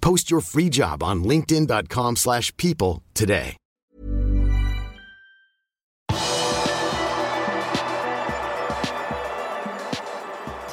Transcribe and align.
Post 0.00 0.30
your 0.30 0.40
free 0.40 0.68
job 0.68 1.02
on 1.02 1.24
linkedin.com/people 1.24 2.16
slash 2.16 2.56
people 2.56 3.02
today. 3.14 3.56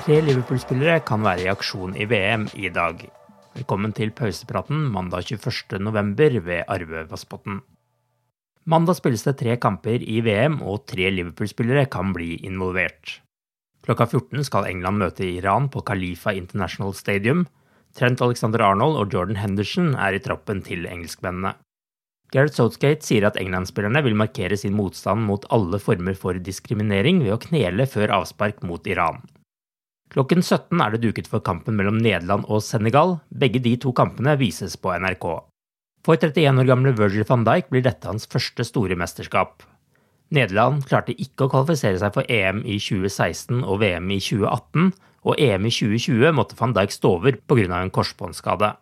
Tre 0.03 0.17
Liverpool-spillere 0.19 0.99
kan 1.07 1.21
være 1.23 1.45
i 1.45 1.51
aksjon 1.51 1.94
i 1.95 2.03
VM 2.11 2.49
i 2.59 2.67
dag. 2.75 3.05
Velkommen 3.55 3.94
til 3.95 4.09
pausepraten 4.11 4.89
mandag 4.91 5.29
21.11. 5.29 6.41
ved 6.44 6.66
Arve 6.67 7.05
Vassbotn. 7.07 7.61
Mandag 8.67 8.97
spilles 8.99 9.23
det 9.23 9.38
tre 9.39 9.55
kamper 9.55 10.03
i 10.03 10.17
VM, 10.25 10.57
og 10.59 10.83
tre 10.91 11.07
Liverpool-spillere 11.07 11.85
kan 11.91 12.11
bli 12.11 12.33
involvert. 12.44 13.21
Klokka 13.88 14.09
14 14.09 14.44
skal 14.44 14.67
England 14.73 14.99
møte 14.99 15.23
Iran 15.23 15.69
på 15.71 15.85
Khalifa 15.88 16.35
International 16.35 16.91
Stadium. 16.95 17.45
Trent 17.94 18.22
Alexander 18.25 18.63
Arnold 18.66 18.97
og 18.97 19.13
Jordan 19.13 19.38
Henderson 19.38 19.94
er 19.94 20.17
i 20.17 20.22
troppen 20.23 20.63
til 20.66 20.88
engelskmennene. 20.89 21.53
Gareth 22.33 22.58
Southgate 22.58 23.05
sier 23.05 23.27
at 23.27 23.38
England-spillerne 23.38 24.02
vil 24.02 24.17
markere 24.17 24.58
sin 24.58 24.73
motstand 24.73 25.22
mot 25.27 25.45
alle 25.53 25.77
former 25.77 26.17
for 26.17 26.39
diskriminering 26.41 27.22
ved 27.22 27.35
å 27.35 27.41
knele 27.44 27.85
før 27.85 28.16
avspark 28.17 28.63
mot 28.66 28.89
Iran. 28.89 29.22
Klokken 30.13 30.41
17 30.41 30.81
er 30.81 30.94
det 30.94 31.03
duket 31.05 31.29
for 31.29 31.45
kampen 31.45 31.78
mellom 31.78 32.00
Nederland 32.01 32.45
og 32.50 32.62
Senegal. 32.66 33.19
Begge 33.29 33.62
de 33.62 33.75
to 33.81 33.94
kampene 33.97 34.34
vises 34.41 34.78
på 34.78 34.94
NRK. 34.94 35.28
For 36.06 36.17
31 36.17 36.62
år 36.62 36.69
gamle 36.69 36.94
Virgil 36.97 37.25
van 37.29 37.46
Dijk 37.47 37.69
blir 37.69 37.85
dette 37.85 38.09
hans 38.09 38.25
første 38.29 38.66
store 38.67 38.97
mesterskap. 39.00 39.62
Nederland 40.33 40.85
klarte 40.89 41.13
ikke 41.13 41.45
å 41.45 41.51
kvalifisere 41.51 41.99
seg 42.01 42.16
for 42.16 42.29
EM 42.31 42.63
i 42.66 42.79
2016 42.81 43.61
og 43.61 43.81
VM 43.83 44.09
i 44.16 44.17
2018, 44.23 44.94
og 45.23 45.39
EM 45.39 45.67
i 45.69 45.73
2020 45.73 46.33
måtte 46.35 46.57
van 46.59 46.73
Dijk 46.75 46.95
stå 46.95 47.11
over 47.19 47.38
pga. 47.38 47.81
en 47.81 47.94
korsbåndskade. 47.94 48.73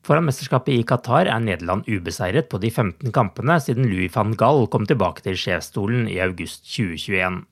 Foran 0.00 0.24
mesterskapet 0.24 0.72
i 0.72 0.84
Qatar 0.88 1.28
er 1.28 1.40
Nederland 1.44 1.84
ubeseiret 1.84 2.48
på 2.48 2.58
de 2.58 2.70
15 2.70 3.12
kampene 3.12 3.58
siden 3.60 3.90
Louis 3.90 4.12
van 4.14 4.32
Gaal 4.32 4.66
kom 4.72 4.86
tilbake 4.88 5.20
til 5.20 5.36
sjefsstolen 5.36 6.08
i 6.08 6.16
august 6.24 6.64
2021. 6.64 7.44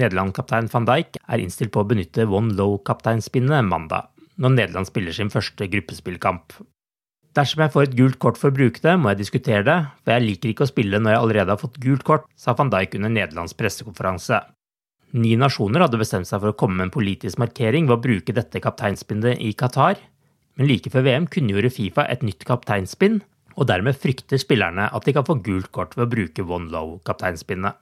Nederland-kaptein 0.00 0.70
van 0.72 0.88
Dijk 0.88 1.20
er 1.20 1.42
innstilt 1.44 1.74
på 1.74 1.84
å 1.84 1.88
benytte 1.88 2.24
One 2.26 2.56
Low-kapteinspinnet 2.56 3.68
mandag, 3.68 4.08
når 4.40 4.56
Nederland 4.56 4.88
spiller 4.88 5.12
sin 5.12 5.30
første 5.30 5.68
gruppespillkamp. 5.68 6.56
Dersom 7.34 7.64
jeg 7.64 7.72
får 7.74 7.88
et 7.88 7.94
gult 7.98 8.18
kort 8.22 8.38
for 8.38 8.52
å 8.52 8.54
bruke 8.54 8.78
det, 8.78 8.92
må 8.94 9.10
jeg 9.10 9.24
diskutere 9.24 9.64
det, 9.66 9.78
for 10.04 10.14
jeg 10.14 10.22
liker 10.22 10.52
ikke 10.52 10.66
å 10.66 10.70
spille 10.70 11.00
når 11.02 11.16
jeg 11.16 11.22
allerede 11.24 11.54
har 11.56 11.58
fått 11.58 11.80
gult 11.82 12.04
kort, 12.06 12.28
sa 12.38 12.54
van 12.54 12.70
Dijk 12.70 12.94
under 13.00 13.10
Nederlands 13.10 13.56
pressekonferanse. 13.58 14.38
Ni 15.18 15.34
nasjoner 15.38 15.82
hadde 15.82 15.98
bestemt 15.98 16.30
seg 16.30 16.40
for 16.42 16.52
å 16.52 16.58
komme 16.58 16.78
med 16.78 16.88
en 16.88 16.94
politisk 16.94 17.40
markering 17.42 17.88
ved 17.90 17.96
å 17.96 18.04
bruke 18.06 18.34
dette 18.34 18.62
kapteinspinnet 18.62 19.42
i 19.42 19.50
Qatar, 19.58 19.98
men 20.54 20.70
like 20.70 20.90
før 20.94 21.06
VM 21.08 21.26
kunngjorde 21.30 21.74
Fifa 21.74 22.06
et 22.10 22.22
nytt 22.22 22.46
kapteinspinn, 22.46 23.20
og 23.58 23.68
dermed 23.70 23.98
frykter 23.98 24.38
spillerne 24.38 24.86
at 24.94 25.06
de 25.06 25.14
kan 25.14 25.26
få 25.26 25.40
gult 25.42 25.70
kort 25.74 25.98
ved 25.98 26.06
å 26.06 26.12
bruke 26.14 26.46
One 26.46 26.70
Low-kapteinspinnet. 26.70 27.80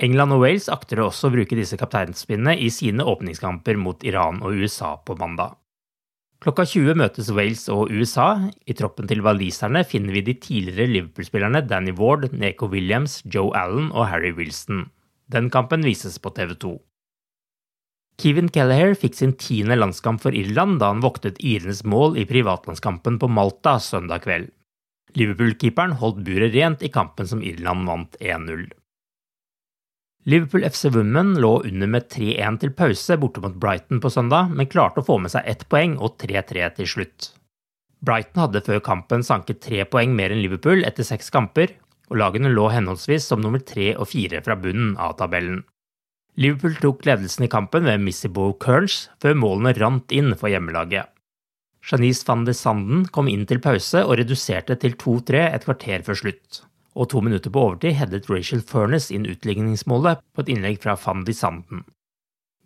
England 0.00 0.32
og 0.32 0.44
Wales 0.46 0.70
akter 0.72 1.02
også 1.04 1.28
å 1.28 1.34
bruke 1.34 1.56
disse 1.56 1.76
kapteinspinnene 1.76 2.56
i 2.56 2.70
sine 2.72 3.04
åpningskamper 3.04 3.76
mot 3.76 4.04
Iran 4.08 4.40
og 4.40 4.56
USA 4.56 4.94
på 5.04 5.16
mandag. 5.20 5.58
Klokka 6.40 6.64
20 6.64 6.94
møtes 6.96 7.28
Wales 7.36 7.66
og 7.68 7.90
USA. 7.92 8.30
I 8.64 8.72
troppen 8.72 9.08
til 9.10 9.20
waliserne 9.20 9.82
finner 9.84 10.14
vi 10.16 10.22
de 10.24 10.34
tidligere 10.40 10.88
Liverpool-spillerne 10.88 11.60
Danny 11.68 11.92
Ward, 11.98 12.30
Neko 12.32 12.70
Williams, 12.72 13.18
Joe 13.28 13.52
Allen 13.52 13.90
og 13.92 14.08
Harry 14.08 14.32
Wilson. 14.32 14.86
Den 15.28 15.50
kampen 15.52 15.84
vises 15.84 16.16
på 16.16 16.32
TV 16.32 16.54
2. 16.64 16.72
Kevin 18.20 18.48
Kelleher 18.52 18.96
fikk 18.96 19.18
sin 19.18 19.36
tiende 19.36 19.76
landskamp 19.76 20.24
for 20.24 20.32
Irland 20.36 20.80
da 20.80 20.88
han 20.94 21.04
voktet 21.04 21.42
irenes 21.44 21.84
mål 21.84 22.16
i 22.20 22.24
privatlandskampen 22.28 23.20
på 23.20 23.28
Malta 23.28 23.76
søndag 23.80 24.24
kveld. 24.24 24.48
Liverpool-keeperen 25.20 25.98
holdt 26.00 26.24
buret 26.24 26.56
rent 26.56 26.80
i 26.80 26.92
kampen 26.92 27.28
som 27.28 27.44
Irland 27.44 27.84
vant 27.88 28.16
1-0. 28.16 28.64
Liverpool 30.24 30.64
FC 30.64 30.84
Women 30.84 31.40
lå 31.40 31.62
under 31.64 31.88
med 31.88 32.10
3-1 32.12 32.58
til 32.60 32.72
pause 32.76 33.16
borte 33.16 33.40
mot 33.40 33.54
Brighton 33.56 34.02
på 34.04 34.10
søndag, 34.12 34.50
men 34.52 34.68
klarte 34.68 35.00
å 35.00 35.06
få 35.06 35.16
med 35.16 35.32
seg 35.32 35.46
ett 35.48 35.64
poeng 35.72 35.94
og 35.96 36.18
3-3 36.20 36.66
til 36.76 36.90
slutt. 36.92 37.30
Brighton 38.04 38.42
hadde 38.42 38.60
før 38.66 38.82
kampen 38.84 39.24
sanket 39.24 39.62
tre 39.64 39.86
poeng 39.88 40.12
mer 40.16 40.34
enn 40.34 40.42
Liverpool 40.44 40.84
etter 40.84 41.08
seks 41.08 41.32
kamper, 41.32 41.72
og 42.12 42.20
lagene 42.20 42.52
lå 42.52 42.68
henholdsvis 42.68 43.30
som 43.32 43.40
nummer 43.40 43.64
tre 43.64 43.94
og 43.94 44.10
fire 44.12 44.42
fra 44.44 44.58
bunnen 44.60 44.92
av 45.00 45.16
tabellen. 45.16 45.62
Liverpool 46.36 46.76
tok 46.82 47.06
ledelsen 47.08 47.48
i 47.48 47.52
kampen 47.52 47.88
ved 47.88 48.04
Missy 48.04 48.28
Bow 48.28 48.52
Kearns, 48.60 49.06
før 49.24 49.40
målene 49.40 49.72
rant 49.80 50.12
inn 50.12 50.34
for 50.36 50.52
hjemmelaget. 50.52 51.08
Janice 51.88 52.28
van 52.28 52.44
de 52.44 52.52
Sanden 52.52 53.06
kom 53.08 53.28
inn 53.32 53.48
til 53.48 53.62
pause 53.64 54.04
og 54.04 54.18
reduserte 54.20 54.76
til 54.82 55.00
2-3 55.00 55.46
et 55.48 55.64
kvarter 55.64 56.04
før 56.04 56.26
slutt 56.26 56.66
og 56.94 57.10
to 57.12 57.22
minutter 57.24 57.52
på 57.52 57.62
overtid 57.68 57.96
headet 57.98 58.28
Rachel 58.30 58.62
Furness 58.66 59.10
inn 59.14 59.28
utligningsmålet 59.30 60.22
på 60.34 60.44
et 60.44 60.52
innlegg 60.54 60.80
fra 60.82 60.96
van 61.00 61.24
de 61.26 61.34
Sanden. 61.36 61.84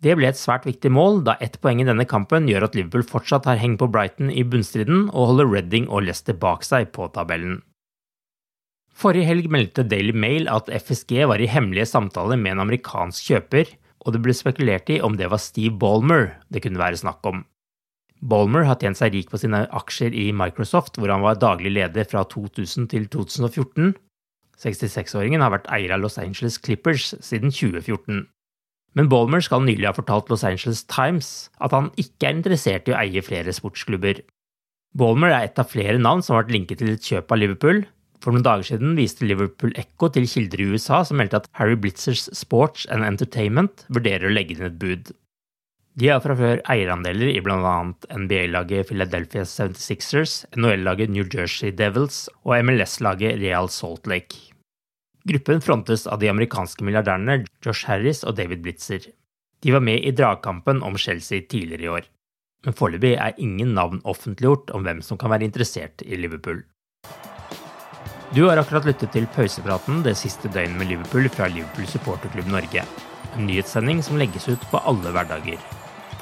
Det 0.03 0.13
ble 0.17 0.27
et 0.27 0.37
svært 0.37 0.65
viktig 0.67 0.91
mål, 0.91 1.21
da 1.25 1.37
ett 1.41 1.55
poeng 1.63 1.79
i 1.81 1.87
denne 1.87 2.05
kampen 2.05 2.49
gjør 2.49 2.67
at 2.67 2.75
Liverpool 2.77 3.05
fortsatt 3.07 3.47
har 3.49 3.61
heng 3.61 3.77
på 3.79 3.87
Brighton 3.89 4.27
i 4.29 4.43
bunnstriden 4.43 5.07
og 5.07 5.31
holder 5.31 5.49
Redding 5.53 5.87
og 5.87 6.05
Leicester 6.05 6.35
bak 6.37 6.67
seg 6.67 6.91
på 6.95 7.07
tabellen. 7.15 7.61
Forrige 8.95 9.27
helg 9.27 9.49
meldte 9.51 9.83
Daily 9.87 10.13
Mail 10.15 10.47
at 10.51 10.69
FSG 10.71 11.25
var 11.27 11.41
i 11.41 11.49
hemmelige 11.51 11.87
samtaler 11.89 12.39
med 12.39 12.55
en 12.55 12.63
amerikansk 12.67 13.31
kjøper, 13.31 13.73
og 14.05 14.13
det 14.13 14.21
ble 14.23 14.35
spekulert 14.37 14.91
i 14.93 15.01
om 15.03 15.17
det 15.19 15.27
var 15.31 15.41
Steve 15.41 15.75
Ballmer 15.81 16.35
det 16.53 16.61
kunne 16.63 16.79
være 16.79 17.01
snakk 17.01 17.25
om. 17.27 17.43
Ballmer 18.25 18.63
har 18.69 18.79
tjent 18.79 18.97
seg 18.99 19.13
rik 19.13 19.31
på 19.31 19.39
sine 19.41 19.65
aksjer 19.75 20.15
i 20.15 20.29
Microsoft, 20.35 20.95
hvor 20.97 21.11
han 21.11 21.25
var 21.25 21.41
daglig 21.41 21.73
leder 21.75 22.07
fra 22.07 22.23
2000 22.31 22.87
til 22.93 23.09
2014, 23.11 23.95
66-åringen 24.61 25.43
har 25.43 25.53
vært 25.53 25.67
eier 25.73 25.93
av 25.95 26.03
Los 26.03 26.19
Angeles 26.21 26.57
Clippers 26.61 27.13
siden 27.19 27.51
2014. 27.53 28.25
Men 28.95 29.09
Balmer 29.11 29.43
skal 29.43 29.65
nylig 29.65 29.89
ha 29.89 29.95
fortalt 29.95 30.31
Los 30.31 30.45
Angeles 30.47 30.85
Times 30.87 31.49
at 31.63 31.75
han 31.75 31.91
ikke 31.99 32.29
er 32.29 32.37
interessert 32.37 32.87
i 32.87 32.95
å 32.95 32.99
eie 33.01 33.23
flere 33.25 33.53
sportsklubber. 33.55 34.21
Balmer 34.95 35.33
er 35.35 35.49
et 35.49 35.59
av 35.59 35.67
flere 35.67 35.99
navn 35.99 36.23
som 36.23 36.35
har 36.35 36.45
vært 36.45 36.55
linket 36.55 36.79
til 36.79 36.93
et 36.93 37.03
kjøp 37.03 37.35
av 37.35 37.41
Liverpool. 37.41 37.83
For 38.23 38.31
noen 38.31 38.45
dager 38.45 38.63
siden 38.69 38.95
viste 38.95 39.27
Liverpool 39.27 39.75
Echo 39.75 40.07
til 40.15 40.27
kilder 40.31 40.63
i 40.63 40.69
USA 40.71 41.01
som 41.05 41.19
meldte 41.19 41.43
at 41.43 41.51
Harry 41.59 41.75
Blitzers 41.75 42.29
Sports 42.33 42.87
and 42.87 43.03
Entertainment 43.05 43.83
vurderer 43.91 44.29
å 44.29 44.33
legge 44.33 44.55
ned 44.55 44.71
et 44.71 44.79
bud. 44.79 45.11
De 45.95 46.09
har 46.11 46.19
fra 46.19 46.35
før 46.35 46.59
eierandeler 46.67 47.29
i 47.31 47.39
bl.a. 47.39 47.75
NBA-laget 48.11 48.89
Philadelphia 48.89 49.45
76ers, 49.47 50.41
NHL-laget 50.59 51.13
New 51.13 51.23
Jersey 51.23 51.71
Devils 51.71 52.25
og 52.43 52.57
MLS-laget 52.67 53.39
Real 53.39 53.69
Salt 53.71 54.09
Lake. 54.11 54.51
Gruppen 55.25 55.63
frontes 55.63 56.03
av 56.11 56.19
de 56.19 56.27
amerikanske 56.29 56.83
milliardærene 56.83 57.45
Josh 57.63 57.87
Harris 57.87 58.25
og 58.27 58.35
David 58.35 58.65
Blitzer. 58.65 59.07
De 59.63 59.71
var 59.71 59.85
med 59.87 60.03
i 60.03 60.11
dragkampen 60.11 60.83
om 60.83 60.99
Chelsea 60.99 61.47
tidligere 61.47 61.87
i 61.87 61.93
år. 61.93 62.09
Men 62.67 62.75
foreløpig 62.75 63.13
er 63.15 63.39
ingen 63.39 63.71
navn 63.77 64.03
offentliggjort 64.03 64.75
om 64.75 64.83
hvem 64.83 64.99
som 65.05 65.17
kan 65.21 65.31
være 65.31 65.47
interessert 65.47 66.03
i 66.03 66.19
Liverpool. 66.19 66.59
Du 68.35 68.43
har 68.49 68.59
akkurat 68.59 68.89
lyttet 68.89 69.15
til 69.15 69.29
pausepraten 69.31 70.03
det 70.03 70.17
siste 70.19 70.51
døgnet 70.51 70.75
med 70.81 70.91
Liverpool 70.91 71.31
fra 71.31 71.47
Liverpool 71.47 71.87
supporterklubb 71.87 72.51
Norge. 72.51 72.83
En 73.37 73.47
nyhetssending 73.47 74.03
som 74.03 74.19
legges 74.19 74.49
ut 74.51 74.69
på 74.73 74.83
alle 74.83 75.15
hverdager. 75.15 75.61